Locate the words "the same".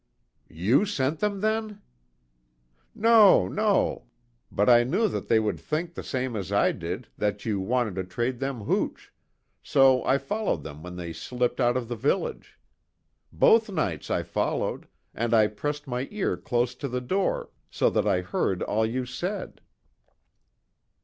5.93-6.35